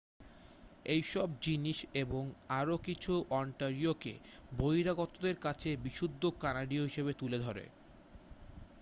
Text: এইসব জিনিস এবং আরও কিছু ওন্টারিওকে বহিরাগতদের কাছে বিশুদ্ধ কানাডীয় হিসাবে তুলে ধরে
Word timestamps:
এইসব 0.85 1.27
জিনিস 1.41 1.77
এবং 1.95 2.23
আরও 2.59 2.75
কিছু 2.87 3.11
ওন্টারিওকে 3.33 4.13
বহিরাগতদের 4.53 5.35
কাছে 5.39 5.69
বিশুদ্ধ 5.85 6.21
কানাডীয় 6.41 6.83
হিসাবে 6.83 7.11
তুলে 7.13 7.37
ধরে 7.39 7.63